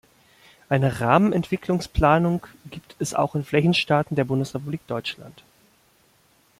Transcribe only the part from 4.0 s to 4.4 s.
der